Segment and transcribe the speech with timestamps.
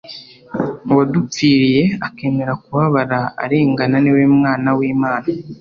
[0.91, 5.25] Uwadupfiriye akemera kubabara arengana niwe mwana wimana